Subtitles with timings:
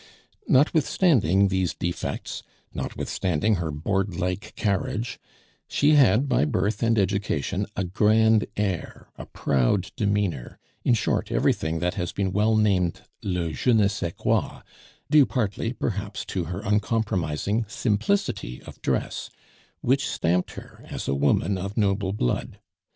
[0.47, 2.41] Notwithstanding these defects,
[2.73, 5.19] notwithstanding her board like carriage,
[5.67, 11.77] she had by birth and education a grand air, a proud demeanor, in short, everything
[11.81, 14.61] that has been well named le je ne sais quoi,
[15.11, 19.29] due partly, perhaps, to her uncompromising simplicity of dress,
[19.81, 22.59] which stamped her as a woman of noble blood.